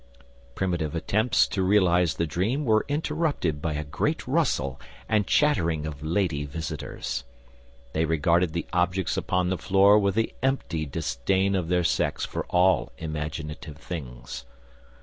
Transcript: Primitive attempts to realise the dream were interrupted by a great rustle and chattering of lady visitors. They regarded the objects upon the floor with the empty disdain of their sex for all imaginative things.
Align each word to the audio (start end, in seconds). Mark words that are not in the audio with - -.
Primitive 0.55 0.95
attempts 0.95 1.47
to 1.49 1.61
realise 1.61 2.15
the 2.15 2.25
dream 2.25 2.65
were 2.65 2.85
interrupted 2.87 3.61
by 3.61 3.73
a 3.73 3.83
great 3.83 4.25
rustle 4.27 4.81
and 5.07 5.27
chattering 5.27 5.85
of 5.85 6.01
lady 6.01 6.43
visitors. 6.43 7.23
They 7.93 8.05
regarded 8.05 8.53
the 8.53 8.65
objects 8.73 9.15
upon 9.15 9.49
the 9.49 9.59
floor 9.59 9.99
with 9.99 10.15
the 10.15 10.33
empty 10.41 10.87
disdain 10.87 11.53
of 11.55 11.67
their 11.67 11.83
sex 11.83 12.25
for 12.25 12.45
all 12.49 12.91
imaginative 12.97 13.77
things. 13.77 14.45